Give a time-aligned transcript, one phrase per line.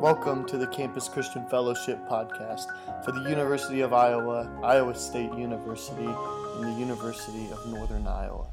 [0.00, 2.66] Welcome to the Campus Christian Fellowship podcast
[3.04, 8.48] for the University of Iowa, Iowa State University, and the University of Northern Iowa.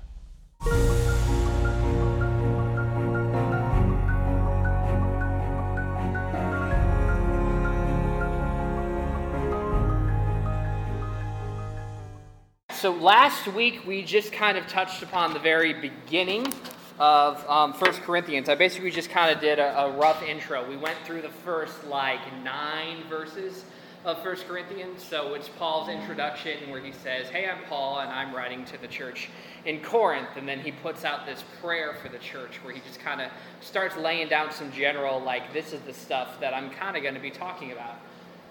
[12.82, 16.52] So last week we just kind of touched upon the very beginning
[17.02, 18.47] of um, 1 Corinthians.
[18.47, 20.70] I basically just kind of did a, a rough intro.
[20.70, 23.66] We went through the first like nine verses
[24.05, 25.03] of 1 Corinthians.
[25.03, 28.88] So it's Paul's introduction where he says, Hey, I'm Paul, and I'm writing to the
[28.88, 29.29] church
[29.66, 30.29] in Corinth.
[30.35, 33.31] And then he puts out this prayer for the church where he just kind of
[33.62, 37.15] starts laying down some general, like, this is the stuff that I'm kind of going
[37.15, 37.95] to be talking about.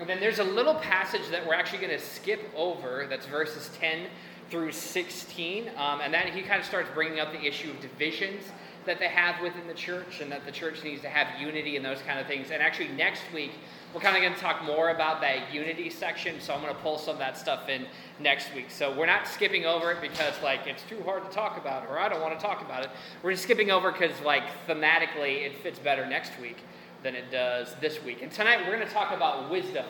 [0.01, 3.71] And then there's a little passage that we're actually going to skip over, that's verses
[3.79, 4.09] 10
[4.51, 5.71] through 16.
[5.77, 8.45] Um, and then he kind of starts bringing up the issue of divisions
[8.87, 11.85] that they have within the church and that the church needs to have unity and
[11.85, 12.51] those kind of things.
[12.51, 13.53] And actually, next week,
[13.95, 16.41] we're kind of going to talk more about that unity section.
[16.41, 17.87] So I'm going to pull some of that stuff in
[18.19, 18.71] next week.
[18.71, 21.99] So we're not skipping over it because, like, it's too hard to talk about or
[21.99, 22.91] I don't want to talk about it.
[23.23, 26.59] We're just skipping over because, like, thematically, it fits better next week
[27.03, 28.23] than it does this week.
[28.23, 29.87] And tonight we're going to talk about wisdom.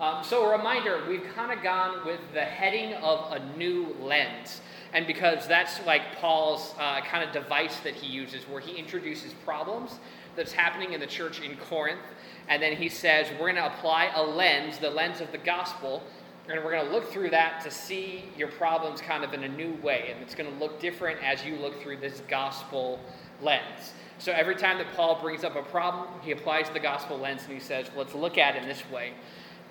[0.00, 4.62] Um, so, a reminder we've kind of gone with the heading of a new lens.
[4.94, 9.34] And because that's like Paul's uh, kind of device that he uses, where he introduces
[9.44, 9.98] problems
[10.36, 12.00] that's happening in the church in Corinth.
[12.48, 16.02] And then he says, we're going to apply a lens, the lens of the gospel,
[16.48, 19.48] and we're going to look through that to see your problems kind of in a
[19.48, 20.12] new way.
[20.14, 22.98] And it's going to look different as you look through this gospel
[23.42, 23.92] lens.
[24.16, 27.52] So every time that Paul brings up a problem, he applies the gospel lens and
[27.52, 29.12] he says, let's look at it in this way.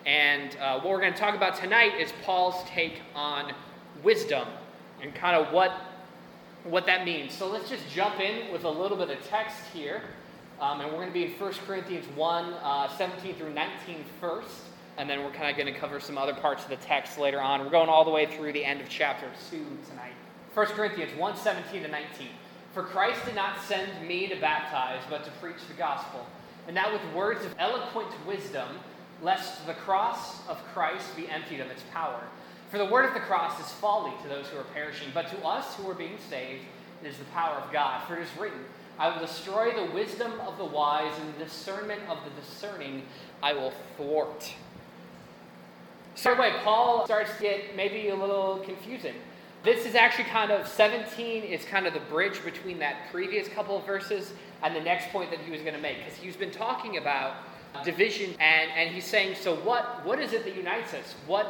[0.05, 3.53] And uh, what we're going to talk about tonight is Paul's take on
[4.03, 4.47] wisdom
[5.02, 5.72] and kind of what,
[6.64, 7.33] what that means.
[7.33, 10.02] So let's just jump in with a little bit of text here.
[10.61, 14.61] Um, and we're going to be in 1 Corinthians 1 uh, 17 through 19 first.
[14.97, 17.42] And then we're kind of going to cover some other parts of the text later
[17.42, 17.61] on.
[17.61, 19.58] We're going all the way through the end of chapter 2
[19.89, 20.14] tonight.
[20.54, 22.27] 1 Corinthians 1 17 to 19.
[22.73, 26.26] For Christ did not send me to baptize, but to preach the gospel,
[26.67, 28.67] and that with words of eloquent wisdom,
[29.21, 32.21] lest the cross of Christ be emptied of its power.
[32.69, 35.45] For the word of the cross is folly to those who are perishing, but to
[35.45, 36.63] us who are being saved,
[37.03, 38.08] it is the power of God.
[38.08, 38.59] For it is written,
[38.99, 43.03] I will destroy the wisdom of the wise, and the discernment of the discerning
[43.41, 44.53] I will thwart.
[46.15, 49.15] So, anyway, Paul starts to get maybe a little confusing.
[49.63, 53.77] This is actually kind of 17 is kind of the bridge between that previous couple
[53.77, 56.52] of verses and the next point that he was going to make because he's been
[56.52, 57.35] talking about
[57.83, 61.15] division and, and he's saying so what what is it that unites us?
[61.27, 61.47] What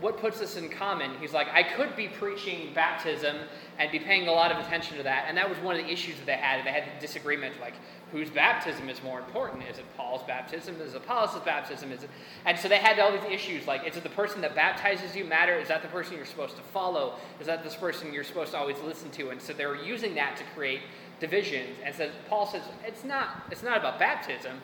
[0.00, 1.10] what puts us in common?
[1.20, 3.36] He's like i could be preaching baptism
[3.78, 5.26] and be paying a lot of attention to that.
[5.28, 6.64] And that was one of the issues that they had.
[6.64, 7.74] They had disagreement like
[8.12, 9.62] whose baptism is more important?
[9.70, 10.80] Is it paul's baptism?
[10.80, 11.92] Is it apollos' baptism?
[11.92, 12.10] Is it
[12.44, 15.24] and so they had all these issues like is it the person that baptizes you
[15.24, 15.54] matter?
[15.58, 17.14] Is that the person you're supposed to follow?
[17.40, 19.30] Is that this person you're supposed to always listen to?
[19.30, 20.80] And so they were using that to create
[21.20, 21.76] divisions.
[21.84, 24.60] And so paul says it's not it's not about baptism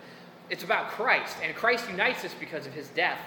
[0.51, 3.21] it's about Christ, and Christ unites us because of his death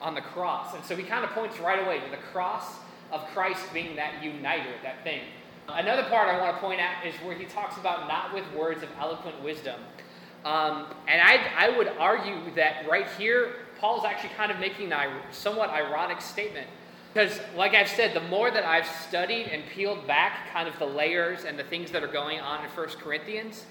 [0.00, 0.74] on the cross.
[0.74, 2.64] And so he kind of points right away to the cross
[3.10, 5.20] of Christ being that uniter, that thing.
[5.68, 8.82] Another part I want to point out is where he talks about not with words
[8.82, 9.78] of eloquent wisdom.
[10.44, 15.08] Um, and I, I would argue that right here, Paul's actually kind of making a
[15.30, 16.66] somewhat ironic statement.
[17.12, 20.86] Because, like I've said, the more that I've studied and peeled back kind of the
[20.86, 23.66] layers and the things that are going on in 1 Corinthians,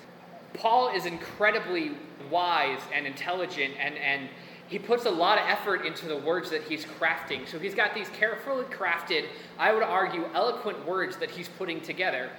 [0.53, 1.91] Paul is incredibly
[2.29, 4.29] wise and intelligent, and, and
[4.67, 7.47] he puts a lot of effort into the words that he's crafting.
[7.47, 9.25] So he's got these carefully crafted,
[9.59, 12.29] I would argue, eloquent words that he's putting together.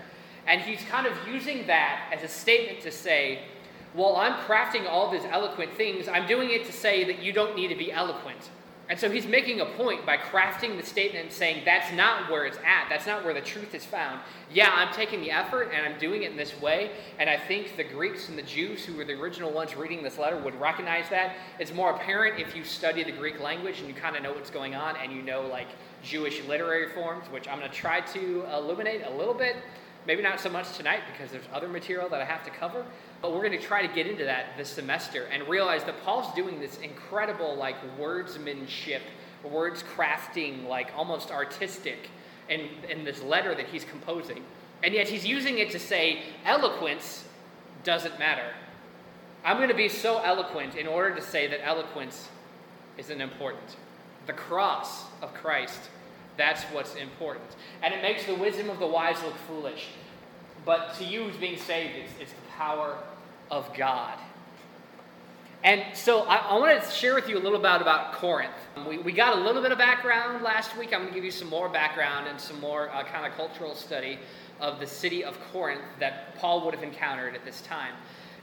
[0.47, 3.43] And he's kind of using that as a statement to say,
[3.95, 7.55] well, I'm crafting all these eloquent things, I'm doing it to say that you don't
[7.55, 8.51] need to be eloquent.
[8.93, 12.59] And so he's making a point by crafting the statement saying that's not where it's
[12.59, 12.89] at.
[12.91, 14.21] That's not where the truth is found.
[14.53, 16.91] Yeah, I'm taking the effort and I'm doing it in this way.
[17.19, 20.19] And I think the Greeks and the Jews, who were the original ones reading this
[20.19, 21.37] letter, would recognize that.
[21.59, 24.51] It's more apparent if you study the Greek language and you kind of know what's
[24.51, 25.69] going on and you know like
[26.03, 29.57] Jewish literary forms, which I'm going to try to illuminate a little bit.
[30.07, 32.85] Maybe not so much tonight because there's other material that I have to cover.
[33.23, 36.35] But we're going to try to get into that this semester and realize that Paul's
[36.35, 39.03] doing this incredible, like, wordsmanship,
[39.45, 42.11] words crafting, like, almost artistic
[42.49, 44.45] in, in this letter that he's composing.
[44.83, 47.25] And yet he's using it to say eloquence
[47.85, 48.53] doesn't matter.
[49.45, 52.29] I'm going to be so eloquent in order to say that eloquence
[52.99, 53.77] isn't important.
[54.27, 55.81] The cross of Christ,
[56.37, 57.57] that's what's important.
[57.83, 59.89] And it makes the wisdom of the wise look foolish.
[60.65, 62.99] But to you who's being saved, it's, it's the power
[63.51, 64.19] of God.
[65.65, 68.53] And so I, I want to share with you a little about, about Corinth.
[68.89, 70.93] We, we got a little bit of background last week.
[70.93, 73.75] I'm going to give you some more background and some more uh, kind of cultural
[73.75, 74.19] study
[74.61, 77.95] of the city of Corinth that Paul would have encountered at this time.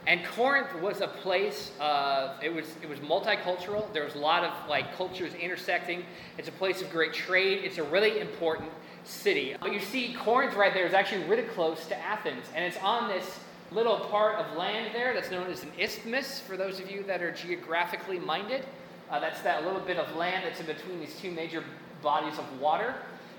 [0.06, 3.92] And Corinth was a place of it was it was multicultural.
[3.92, 6.04] There was a lot of like cultures intersecting.
[6.38, 7.64] It's a place of great trade.
[7.64, 8.70] It's a really important
[9.04, 9.54] city.
[9.60, 13.08] But you see, Corinth right there is actually really close to Athens, and it's on
[13.08, 13.40] this
[13.72, 16.40] little part of land there that's known as an isthmus.
[16.40, 18.64] For those of you that are geographically minded,
[19.10, 21.64] uh, that's that little bit of land that's in between these two major
[22.02, 22.94] bodies of water.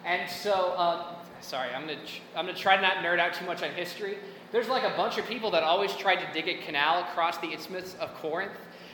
[0.05, 1.99] And so, um, sorry, I'm gonna
[2.35, 4.17] I'm gonna try to not nerd out too much on history.
[4.51, 7.53] There's like a bunch of people that always tried to dig a canal across the
[7.53, 8.51] isthmus of Corinth.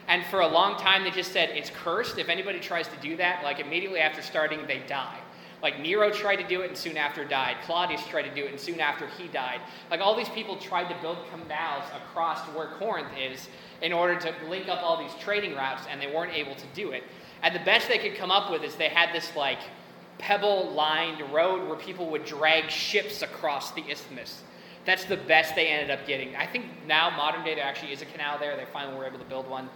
[0.08, 2.18] And for a long time, they just said it's cursed.
[2.18, 5.18] If anybody tries to do that, like immediately after starting, they die.
[5.62, 7.58] Like Nero tried to do it and soon after died.
[7.66, 9.60] Claudius tried to do it and soon after he died.
[9.90, 13.48] Like all these people tried to build canals across where Corinth is
[13.82, 16.92] in order to link up all these trading routes, and they weren't able to do
[16.92, 17.04] it.
[17.44, 19.60] And the best they could come up with is they had this like
[20.18, 24.44] pebble lined road where people would drag ships across the isthmus.
[24.86, 26.36] That's the best they ended up getting.
[26.36, 28.56] I think now, modern day, there actually is a canal there.
[28.56, 29.70] They finally were able to build one.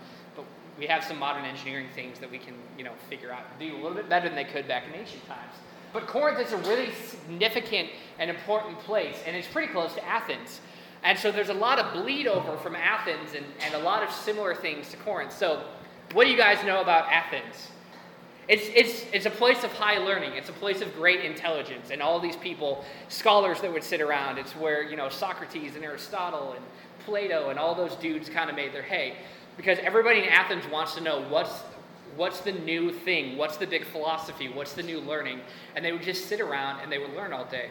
[0.78, 3.76] We have some modern engineering things that we can, you know, figure out and do
[3.76, 5.54] a little bit better than they could back in ancient times.
[5.94, 10.62] But Corinth is a really significant and important place, and it's pretty close to Athens.
[11.04, 14.12] And so there's a lot of bleed over from Athens and, and a lot of
[14.12, 15.34] similar things to Corinth.
[15.34, 15.64] So,
[16.14, 17.70] what do you guys know about Athens?
[18.48, 20.34] It's, it's, it's a place of high learning.
[20.34, 21.90] It's a place of great intelligence.
[21.90, 25.86] And all these people, scholars that would sit around, it's where, you know, Socrates and
[25.86, 26.64] Aristotle and
[27.06, 29.16] Plato and all those dudes kind of made their hay.
[29.58, 31.60] Because everybody in Athens wants to know what's,
[32.16, 33.38] what's the new thing?
[33.38, 34.50] What's the big philosophy?
[34.50, 35.42] What's the new learning?
[35.76, 37.70] And they would just sit around and they would learn all day.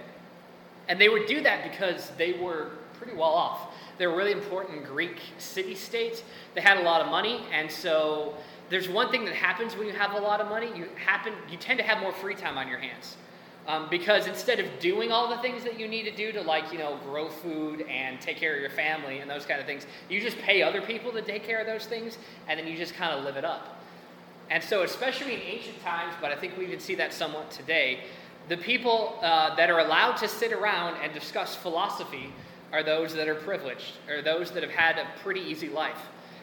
[0.89, 3.75] And they would do that because they were pretty well off.
[3.97, 6.23] They're really important Greek city states.
[6.55, 8.35] They had a lot of money, and so
[8.69, 10.71] there's one thing that happens when you have a lot of money.
[10.77, 13.17] You happen you tend to have more free time on your hands.
[13.67, 16.73] Um, because instead of doing all the things that you need to do to like
[16.73, 19.87] you know grow food and take care of your family and those kind of things
[20.09, 22.17] you just pay other people to take care of those things
[22.49, 23.79] and then you just kind of live it up
[24.51, 28.05] and so especially in ancient times but i think we can see that somewhat today
[28.49, 32.33] the people uh, that are allowed to sit around and discuss philosophy
[32.73, 36.01] are those that are privileged or those that have had a pretty easy life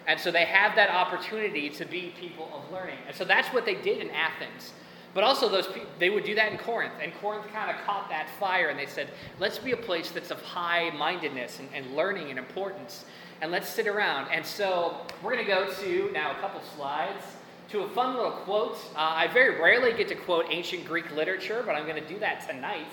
[0.08, 2.98] and so they have that opportunity to be people of learning.
[3.06, 4.72] And so that's what they did in Athens.
[5.14, 5.68] But also, those
[6.00, 6.94] they would do that in Corinth.
[7.02, 9.10] And Corinth kind of caught that fire and they said,
[9.40, 13.06] let's be a place that's of high mindedness and, and learning and importance.
[13.42, 14.30] And let's sit around.
[14.32, 17.24] And so we're going to go to now a couple slides
[17.70, 18.78] to a fun little quote.
[18.96, 22.20] Uh, I very rarely get to quote ancient Greek literature, but I'm going to do
[22.20, 22.88] that tonight.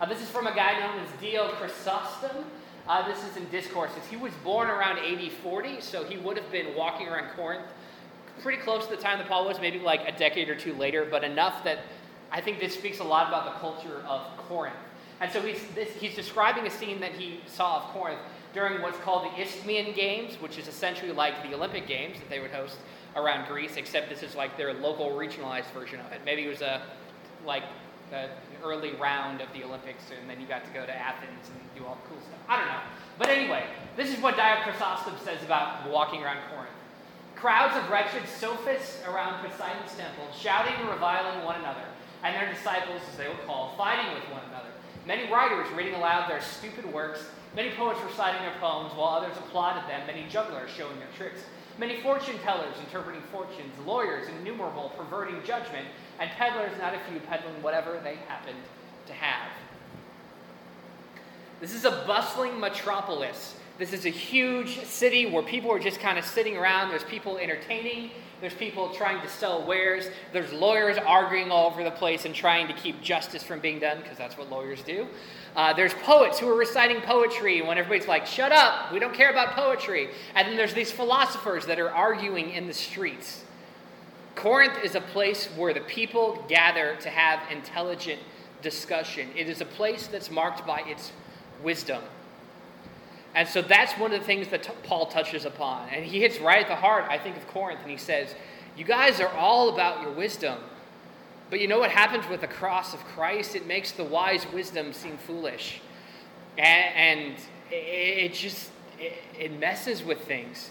[0.00, 2.44] Uh, this is from a guy known as Dio Chrysostom.
[2.86, 4.04] Uh, this is in Discourses.
[4.08, 7.66] He was born around AD 40, so he would have been walking around Corinth
[8.42, 11.06] pretty close to the time that Paul was, maybe like a decade or two later,
[11.10, 11.78] but enough that
[12.30, 14.76] I think this speaks a lot about the culture of Corinth.
[15.20, 18.20] And so he's, this, he's describing a scene that he saw of Corinth
[18.54, 22.40] during what's called the Isthmian Games, which is essentially like the Olympic Games that they
[22.40, 22.76] would host
[23.16, 26.20] around Greece, except this is like their local regionalized version of it.
[26.24, 26.82] Maybe it was a
[27.44, 27.64] like
[28.12, 28.30] an
[28.64, 31.86] early round of the Olympics, and then you got to go to Athens and do
[31.86, 32.38] all the cool stuff.
[32.48, 32.80] I don't know.
[33.18, 33.64] But anyway,
[33.96, 34.56] this is what Dio
[35.24, 36.70] says about walking around Corinth.
[37.40, 41.84] Crowds of wretched sophists around Poseidon's temple, shouting and reviling one another,
[42.24, 44.70] and their disciples, as they were called, fighting with one another.
[45.06, 49.88] Many writers reading aloud their stupid works, many poets reciting their poems, while others applauded
[49.88, 51.40] them, many jugglers showing their tricks,
[51.78, 55.86] many fortune tellers interpreting fortunes, lawyers innumerable perverting judgment,
[56.18, 58.58] and peddlers, not a few, peddling whatever they happened
[59.06, 59.48] to have.
[61.60, 63.54] This is a bustling metropolis.
[63.78, 66.90] This is a huge city where people are just kind of sitting around.
[66.90, 68.10] There's people entertaining.
[68.40, 70.08] There's people trying to sell wares.
[70.32, 73.98] There's lawyers arguing all over the place and trying to keep justice from being done
[74.00, 75.06] because that's what lawyers do.
[75.54, 79.30] Uh, there's poets who are reciting poetry when everybody's like, shut up, we don't care
[79.30, 80.10] about poetry.
[80.34, 83.44] And then there's these philosophers that are arguing in the streets.
[84.34, 88.20] Corinth is a place where the people gather to have intelligent
[88.62, 89.28] discussion.
[89.36, 91.12] It is a place that's marked by its
[91.62, 92.02] wisdom.
[93.38, 95.88] And so that's one of the things that t- Paul touches upon.
[95.90, 98.34] And he hits right at the heart, I think, of Corinth, and he says,
[98.76, 100.58] You guys are all about your wisdom.
[101.48, 103.54] But you know what happens with the cross of Christ?
[103.54, 105.80] It makes the wise wisdom seem foolish.
[106.58, 107.34] And, and
[107.70, 110.70] it, just it, it messes with things.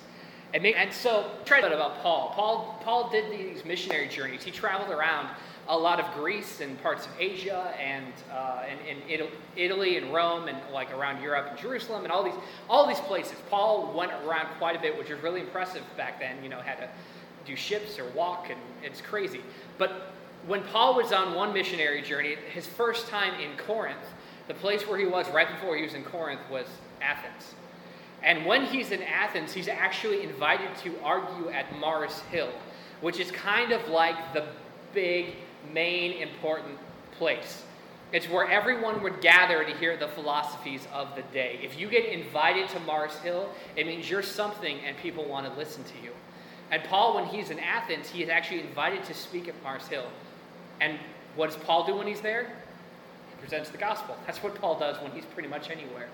[0.53, 2.33] and so, try to about Paul.
[2.35, 2.81] Paul.
[2.83, 4.43] Paul did these missionary journeys.
[4.43, 5.29] He traveled around
[5.69, 10.47] a lot of Greece and parts of Asia and, uh, and, and Italy and Rome
[10.47, 12.35] and like around Europe and Jerusalem and all these,
[12.69, 13.35] all these places.
[13.49, 16.41] Paul went around quite a bit, which was really impressive back then.
[16.43, 16.89] You know, had to
[17.45, 19.41] do ships or walk, and it's crazy.
[19.77, 20.13] But
[20.45, 23.97] when Paul was on one missionary journey, his first time in Corinth,
[24.47, 26.67] the place where he was right before he was in Corinth was
[27.01, 27.55] Athens.
[28.23, 32.51] And when he's in Athens, he's actually invited to argue at Mars Hill,
[33.01, 34.45] which is kind of like the
[34.93, 35.35] big,
[35.73, 36.77] main, important
[37.17, 37.63] place.
[38.13, 41.59] It's where everyone would gather to hear the philosophies of the day.
[41.61, 45.59] If you get invited to Mars Hill, it means you're something and people want to
[45.59, 46.11] listen to you.
[46.71, 50.07] And Paul, when he's in Athens, he is actually invited to speak at Mars Hill.
[50.79, 50.97] And
[51.35, 52.43] what does Paul do when he's there?
[52.43, 54.15] He presents the gospel.
[54.25, 56.07] That's what Paul does when he's pretty much anywhere.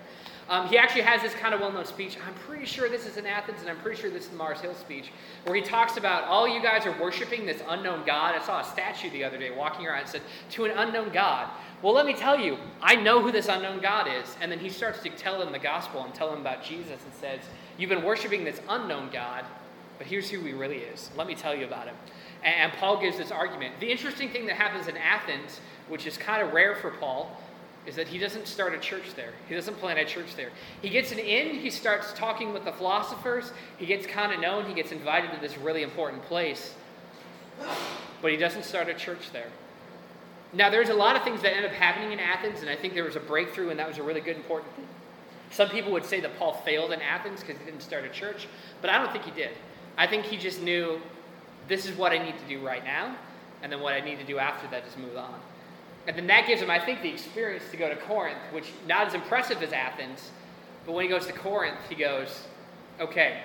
[0.50, 2.18] Um, he actually has this kind of well known speech.
[2.26, 4.60] I'm pretty sure this is in Athens, and I'm pretty sure this is the Mars
[4.60, 5.12] Hill speech,
[5.46, 8.36] where he talks about all you guys are worshiping this unknown God.
[8.36, 10.22] I saw a statue the other day walking around and said,
[10.52, 11.50] To an unknown God.
[11.82, 14.36] Well, let me tell you, I know who this unknown God is.
[14.42, 17.14] And then he starts to tell them the gospel and tell them about Jesus and
[17.14, 17.40] says,
[17.78, 19.46] You've been worshiping this unknown God,
[19.98, 21.10] but here's who he really is.
[21.18, 21.96] Let me tell you about him.
[22.44, 23.80] And Paul gives this argument.
[23.80, 27.38] The interesting thing that happens in Athens, which is kind of rare for Paul,
[27.86, 29.34] is that he doesn't start a church there.
[29.50, 30.50] He doesn't plant a church there.
[30.82, 34.66] He gets an in, he starts talking with the philosophers, he gets kind of known,
[34.66, 36.76] he gets invited to this really important place,
[38.22, 39.50] but he doesn't start a church there.
[40.54, 42.94] Now, there's a lot of things that end up happening in Athens, and I think
[42.94, 44.88] there was a breakthrough, and that was a really good, important thing.
[45.50, 48.48] Some people would say that Paul failed in Athens because he didn't start a church,
[48.80, 49.52] but I don't think he did.
[49.98, 51.00] I think he just knew
[51.68, 53.16] this is what I need to do right now,
[53.62, 55.40] and then what I need to do after that is move on.
[56.08, 59.08] And then that gives him, I think, the experience to go to Corinth, which not
[59.08, 60.32] as impressive as Athens,
[60.86, 62.46] but when he goes to Corinth, he goes,
[63.00, 63.42] okay,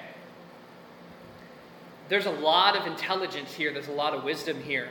[2.09, 4.89] there's a lot of intelligence here, there's a lot of wisdom here,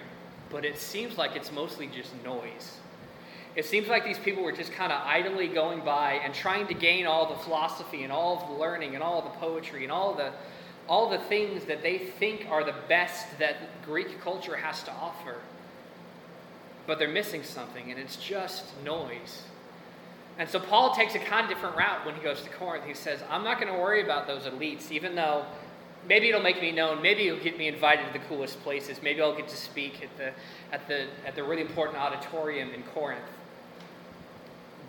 [0.49, 2.77] but it seems like it's mostly just noise.
[3.55, 6.75] It seems like these people were just kind of idly going by and trying to
[6.75, 10.31] gain all the philosophy and all the learning and all the poetry and all the
[10.87, 15.35] all the things that they think are the best that Greek culture has to offer
[16.87, 19.43] but they're missing something, and it's just noise.
[20.39, 22.85] And so Paul takes a kind of different route when he goes to Corinth.
[22.85, 25.45] He says, I'm not going to worry about those elites, even though
[26.07, 29.21] maybe it'll make me known, maybe it'll get me invited to the coolest places, maybe
[29.21, 30.31] I'll get to speak at the,
[30.73, 33.21] at the, at the really important auditorium in Corinth.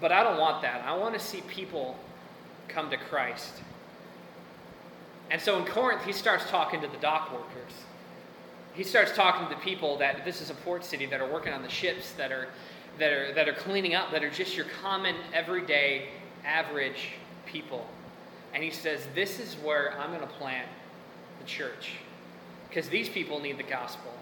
[0.01, 0.85] But I don't want that.
[0.85, 1.97] I want to see people
[2.69, 3.63] come to Christ.
[5.31, 7.73] And so in Corinth, he starts talking to the dock workers
[8.79, 11.53] he starts talking to the people that this is a port city that are working
[11.53, 12.47] on the ships that are
[13.01, 16.11] that are that are cleaning up that are just your common everyday
[16.45, 17.85] average people.
[18.55, 20.69] And he says this is where i'm going to plant
[21.41, 21.95] the church
[22.69, 24.13] because these people need the gospel.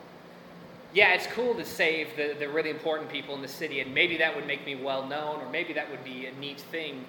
[0.95, 4.17] Yeah it's cool to save the, the really important people in the city and maybe
[4.17, 7.05] that would make me well known or maybe that would be a neat thing.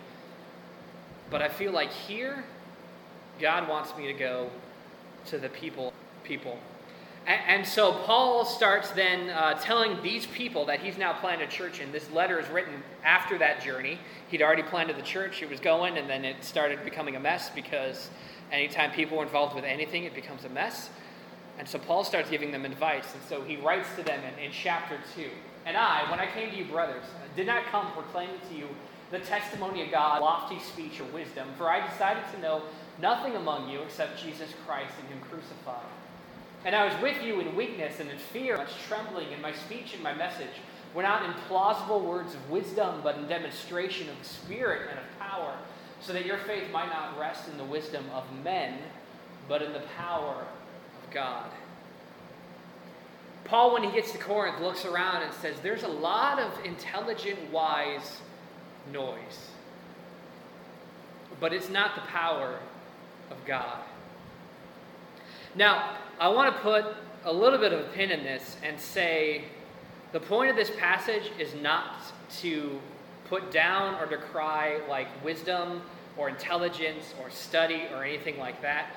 [1.30, 2.44] But i feel like here
[3.40, 4.50] god wants me to go
[5.28, 5.94] to the people
[6.26, 6.60] people
[7.28, 11.82] and, so Paul starts then uh, telling these people that he's now planted a church
[11.82, 14.00] and This letter is written after that journey.
[14.30, 17.50] He'd already planted the church, it was going, and then it started becoming a mess
[17.50, 18.10] because
[18.52, 20.90] anytime people are involved with anything, it becomes a mess.
[21.60, 23.14] And so Paul starts giving them advice.
[23.14, 25.26] And so he writes to them in, in chapter 2.
[25.66, 27.04] And I, when I came to you, brothers,
[27.36, 28.68] did not come proclaiming to you
[29.12, 32.62] the testimony of God, lofty speech or wisdom, for I decided to know
[33.02, 35.84] nothing among you except Jesus Christ and Him crucified.
[36.68, 39.94] And I was with you in weakness and in fear, much trembling, and my speech
[39.94, 40.52] and my message
[40.94, 45.06] were not in plausible words of wisdom, but in demonstration of the Spirit and of
[45.18, 45.56] power,
[46.02, 48.80] so that your faith might not rest in the wisdom of men,
[49.48, 50.46] but in the power
[51.02, 51.50] of God.
[53.46, 57.50] Paul, when he gets to Corinth, looks around and says, There's a lot of intelligent,
[57.50, 58.20] wise
[58.92, 59.52] noise,
[61.40, 62.60] but it's not the power
[63.32, 63.80] of God.
[65.58, 66.86] Now, I want to put
[67.26, 69.46] a little bit of a pin in this and say
[70.12, 72.80] the point of this passage is not to
[73.28, 75.82] put down or decry like wisdom
[76.16, 78.92] or intelligence or study or anything like that.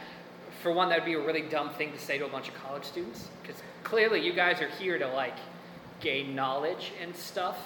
[0.62, 2.54] For one, that would be a really dumb thing to say to a bunch of
[2.62, 5.38] college students because clearly you guys are here to like
[6.00, 7.56] gain knowledge and stuff.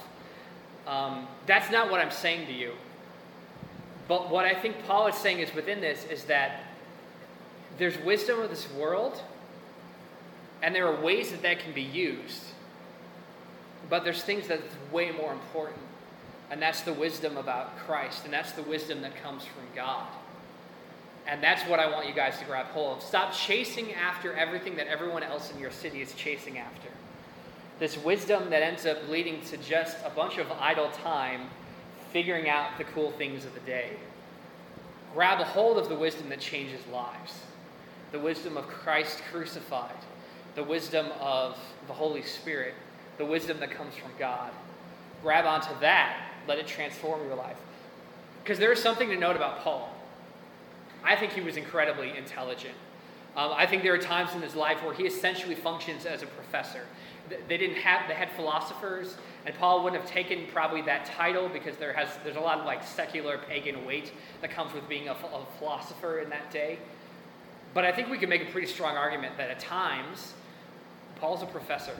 [0.86, 2.74] Um, that's not what I'm saying to you.
[4.06, 6.60] But what I think Paul is saying is within this is that
[7.78, 9.20] there's wisdom of this world
[10.64, 12.42] and there are ways that that can be used.
[13.90, 15.80] But there's things that's way more important.
[16.50, 18.24] And that's the wisdom about Christ.
[18.24, 20.06] And that's the wisdom that comes from God.
[21.26, 23.02] And that's what I want you guys to grab hold of.
[23.02, 26.88] Stop chasing after everything that everyone else in your city is chasing after.
[27.78, 31.48] This wisdom that ends up leading to just a bunch of idle time
[32.10, 33.90] figuring out the cool things of the day.
[35.12, 37.34] Grab a hold of the wisdom that changes lives
[38.14, 39.96] the wisdom of Christ crucified,
[40.54, 42.74] the wisdom of the Holy Spirit,
[43.18, 44.52] the wisdom that comes from God.
[45.20, 46.16] Grab onto that,
[46.46, 47.56] let it transform your life.
[48.40, 49.92] Because there is something to note about Paul.
[51.02, 52.76] I think he was incredibly intelligent.
[53.36, 56.26] Um, I think there are times in his life where he essentially functions as a
[56.26, 56.82] professor.
[57.48, 61.76] They didn't have, they had philosophers, and Paul wouldn't have taken probably that title because
[61.78, 65.14] there has, there's a lot of like secular pagan weight that comes with being a,
[65.14, 66.78] a philosopher in that day.
[67.74, 70.32] But I think we can make a pretty strong argument that at times,
[71.16, 71.96] Paul's a professor.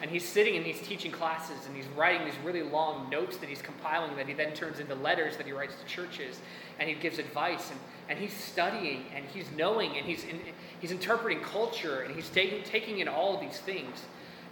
[0.00, 3.48] And he's sitting and he's teaching classes and he's writing these really long notes that
[3.48, 6.40] he's compiling that he then turns into letters that he writes to churches
[6.80, 7.78] and he gives advice and,
[8.08, 10.40] and he's studying and he's knowing and he's, in,
[10.80, 14.02] he's interpreting culture and he's taking, taking in all of these things.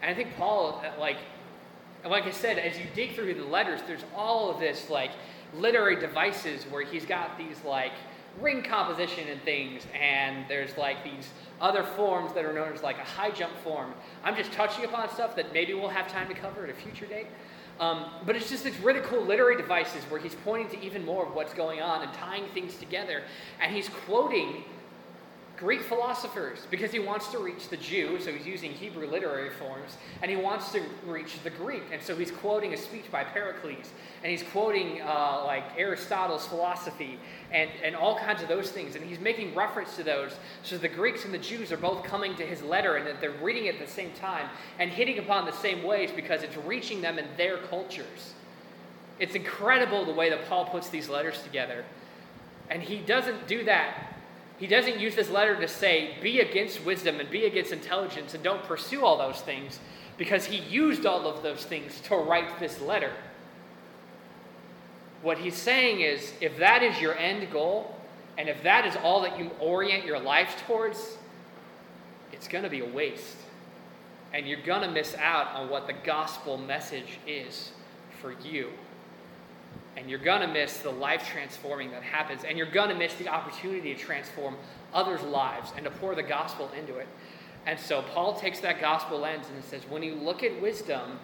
[0.02, 1.16] And I think Paul, uh, like,
[2.08, 5.10] like I said, as you dig through the letters, there's all of this like
[5.54, 7.92] literary devices where he's got these like
[8.40, 11.28] ring composition and things, and there's like these
[11.60, 13.92] other forms that are known as like a high jump form.
[14.24, 17.06] I'm just touching upon stuff that maybe we'll have time to cover at a future
[17.06, 17.26] date.
[17.80, 21.26] Um, but it's just these really cool literary devices where he's pointing to even more
[21.26, 23.22] of what's going on and tying things together.
[23.60, 24.64] And he's quoting
[25.60, 29.98] Greek philosophers because he wants to reach the Jew, so he's using Hebrew literary forms,
[30.22, 33.92] and he wants to reach the Greek, and so he's quoting a speech by Pericles,
[34.22, 37.18] and he's quoting uh, like Aristotle's philosophy,
[37.52, 40.88] and, and all kinds of those things, and he's making reference to those, so the
[40.88, 43.86] Greeks and the Jews are both coming to his letter, and they're reading it at
[43.86, 44.48] the same time,
[44.78, 48.32] and hitting upon the same ways because it's reaching them in their cultures.
[49.18, 51.84] It's incredible the way that Paul puts these letters together,
[52.70, 54.09] and he doesn't do that
[54.60, 58.44] he doesn't use this letter to say, be against wisdom and be against intelligence and
[58.44, 59.80] don't pursue all those things,
[60.18, 63.10] because he used all of those things to write this letter.
[65.22, 67.96] What he's saying is, if that is your end goal,
[68.36, 71.16] and if that is all that you orient your life towards,
[72.30, 73.36] it's going to be a waste.
[74.34, 77.72] And you're going to miss out on what the gospel message is
[78.20, 78.70] for you
[79.96, 83.14] and you're going to miss the life transforming that happens, and you're going to miss
[83.14, 84.56] the opportunity to transform
[84.94, 87.08] others' lives and to pour the gospel into it.
[87.66, 91.18] And so Paul takes that gospel lens and says, when you look at wisdom,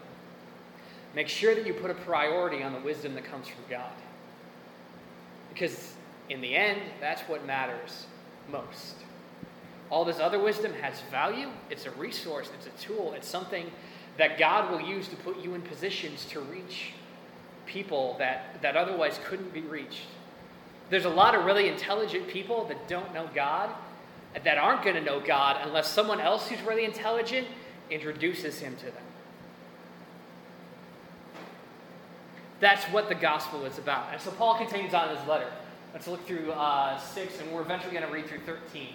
[1.14, 3.92] make sure that you put a priority on the wisdom that comes from God.
[5.52, 5.94] Because
[6.28, 8.06] in the end, that's what matters
[8.50, 8.96] most.
[9.88, 13.70] All this other wisdom has value, it's a resource, it's a tool, it's something
[14.18, 16.92] that God will use to put you in positions to reach
[17.66, 20.06] people that, that otherwise couldn't be reached.
[20.88, 23.70] There's a lot of really intelligent people that don't know God,
[24.44, 27.46] that aren't going to know God unless someone else who's really intelligent
[27.90, 28.94] introduces him to them.
[32.60, 34.12] That's what the gospel is about.
[34.12, 35.50] And so Paul continues on in his letter.
[35.92, 38.88] Let's look through uh, 6, and we're eventually going to read through 13.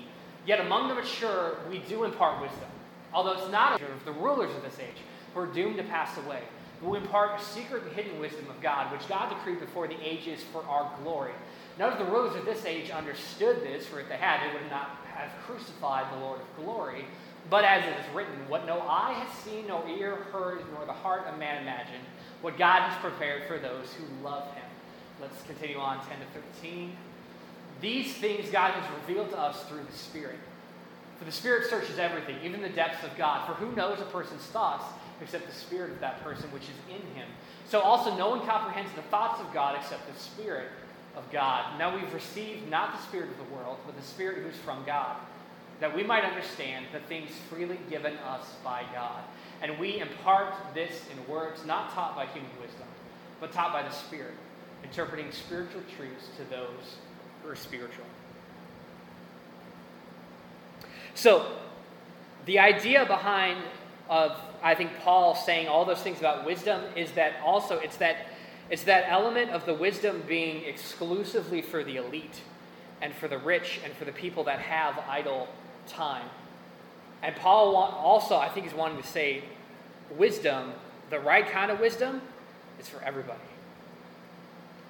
[0.48, 2.70] Yet among the mature, we do impart wisdom,
[3.14, 5.02] although it's not of the rulers of this age,
[5.34, 6.42] who are doomed to pass away
[6.82, 10.42] who impart a secret and hidden wisdom of God, which God decreed before the ages
[10.52, 11.34] for our glory.
[11.78, 14.70] None of the rulers of this age understood this, for if they had, they would
[14.70, 17.06] not have crucified the Lord of glory.
[17.50, 20.94] But as it is written, what no eye has seen, no ear heard, nor the
[20.94, 22.04] heart of man imagined,
[22.42, 24.66] what God has prepared for those who love him.
[25.22, 26.96] Let's continue on 10 to 13.
[27.80, 30.40] These things God has revealed to us through the Spirit.
[31.20, 33.46] For the Spirit searches everything, even the depths of God.
[33.46, 34.86] For who knows a person's thoughts
[35.22, 37.28] except the spirit of that person which is in him.
[37.68, 40.70] So also no one comprehends the thoughts of God except the spirit
[41.16, 41.78] of God.
[41.78, 45.16] Now we've received not the spirit of the world, but the spirit who's from God,
[45.80, 49.24] that we might understand the things freely given us by God.
[49.62, 52.88] And we impart this in words not taught by human wisdom,
[53.40, 54.34] but taught by the Spirit,
[54.84, 56.98] interpreting spiritual truths to those
[57.44, 58.06] who are spiritual.
[61.14, 61.46] So,
[62.46, 63.60] the idea behind
[64.12, 68.28] of I think Paul saying all those things about wisdom is that also it's that
[68.70, 72.42] it's that element of the wisdom being exclusively for the elite
[73.02, 75.48] and for the rich and for the people that have idle
[75.88, 76.28] time.
[77.24, 79.44] And Paul also, I think, is wanting to say
[80.18, 80.72] wisdom,
[81.10, 82.22] the right kind of wisdom,
[82.80, 83.40] is for everybody.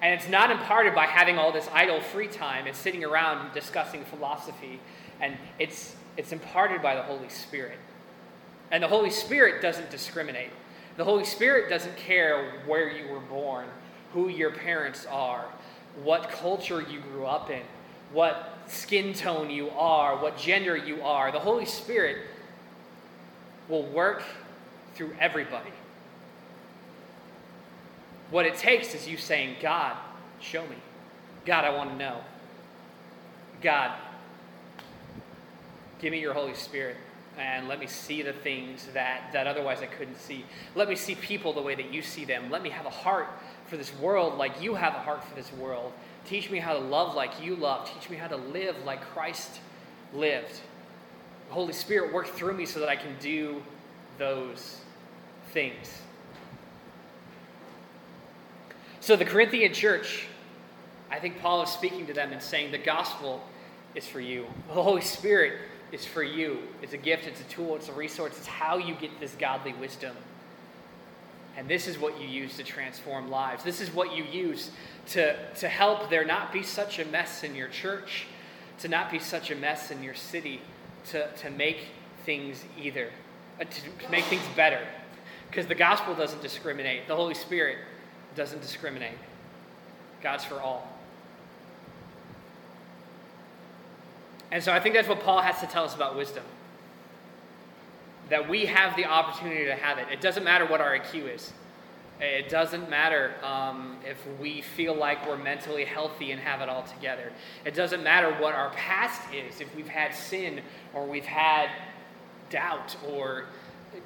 [0.00, 4.04] And it's not imparted by having all this idle free time and sitting around discussing
[4.04, 4.80] philosophy.
[5.20, 7.78] And it's, it's imparted by the Holy Spirit.
[8.72, 10.50] And the Holy Spirit doesn't discriminate.
[10.96, 13.66] The Holy Spirit doesn't care where you were born,
[14.14, 15.44] who your parents are,
[16.02, 17.62] what culture you grew up in,
[18.12, 21.30] what skin tone you are, what gender you are.
[21.30, 22.26] The Holy Spirit
[23.68, 24.22] will work
[24.94, 25.70] through everybody.
[28.30, 29.96] What it takes is you saying, God,
[30.40, 30.76] show me.
[31.44, 32.20] God, I want to know.
[33.60, 33.92] God,
[36.00, 36.96] give me your Holy Spirit
[37.38, 40.44] and let me see the things that, that otherwise I couldn't see.
[40.74, 42.50] Let me see people the way that you see them.
[42.50, 43.28] Let me have a heart
[43.66, 45.92] for this world like you have a heart for this world.
[46.26, 47.90] Teach me how to love like you love.
[47.92, 49.60] Teach me how to live like Christ
[50.12, 50.60] lived.
[51.48, 53.62] Holy Spirit, work through me so that I can do
[54.18, 54.80] those
[55.52, 56.02] things.
[59.00, 60.26] So, the Corinthian church,
[61.10, 63.42] I think Paul is speaking to them and saying, The gospel
[63.94, 64.46] is for you.
[64.68, 65.58] The Holy Spirit
[65.92, 66.58] is for you.
[66.80, 69.74] It's a gift, it's a tool, it's a resource, it's how you get this godly
[69.74, 70.16] wisdom.
[71.56, 73.62] And this is what you use to transform lives.
[73.62, 74.70] This is what you use
[75.10, 78.26] to, to help there not be such a mess in your church,
[78.78, 80.62] to not be such a mess in your city,
[81.10, 81.88] to, to make
[82.24, 83.10] things either,
[83.60, 84.80] uh, to, to make things better.
[85.50, 87.76] Because the gospel doesn't discriminate, the Holy Spirit
[88.34, 89.18] doesn't discriminate.
[90.22, 90.88] God's for all.
[94.52, 96.44] And so I think that's what Paul has to tell us about wisdom.
[98.28, 100.06] That we have the opportunity to have it.
[100.12, 101.52] It doesn't matter what our IQ is.
[102.20, 106.82] It doesn't matter um, if we feel like we're mentally healthy and have it all
[106.82, 107.32] together.
[107.64, 110.60] It doesn't matter what our past is, if we've had sin
[110.92, 111.70] or we've had
[112.50, 113.46] doubt or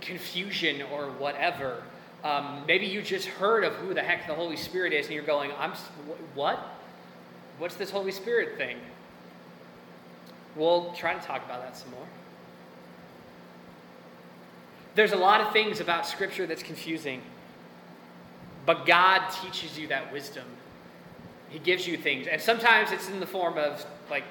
[0.00, 1.82] confusion or whatever.
[2.22, 5.24] Um, maybe you just heard of who the heck the Holy Spirit is and you're
[5.24, 5.72] going, I'm,
[6.34, 6.58] what?
[7.58, 8.78] What's this Holy Spirit thing?
[10.56, 12.06] We'll try to talk about that some more.
[14.94, 17.20] There's a lot of things about Scripture that's confusing,
[18.64, 20.44] but God teaches you that wisdom.
[21.50, 24.24] He gives you things, and sometimes it's in the form of like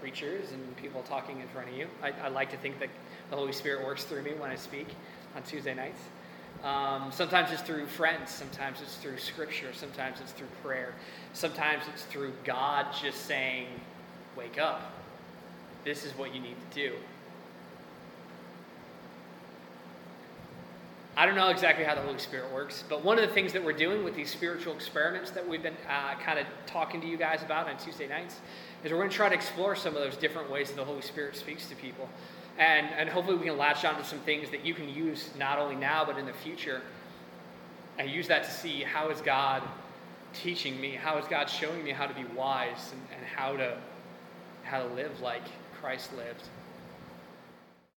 [0.00, 1.86] preachers and people talking in front of you.
[2.02, 2.90] I, I like to think that
[3.30, 4.88] the Holy Spirit works through me when I speak
[5.34, 6.00] on Tuesday nights.
[6.62, 8.30] Um, sometimes it's through friends.
[8.30, 9.72] Sometimes it's through scripture.
[9.72, 10.94] Sometimes it's through prayer.
[11.32, 13.66] Sometimes it's through God just saying,
[14.36, 14.99] Wake up.
[15.84, 16.96] This is what you need to do.
[21.16, 23.62] I don't know exactly how the Holy Spirit works, but one of the things that
[23.62, 27.16] we're doing with these spiritual experiments that we've been uh, kind of talking to you
[27.16, 28.36] guys about on Tuesday nights
[28.84, 31.02] is we're going to try to explore some of those different ways that the Holy
[31.02, 32.08] Spirit speaks to people.
[32.58, 35.76] And, and hopefully we can latch onto some things that you can use not only
[35.76, 36.80] now but in the future
[37.98, 39.62] and use that to see how is God
[40.32, 43.76] teaching me, how is God showing me how to be wise and, and how to
[44.62, 45.42] how to live like
[45.80, 46.42] Christ lived.